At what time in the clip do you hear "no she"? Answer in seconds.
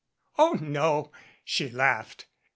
0.59-1.69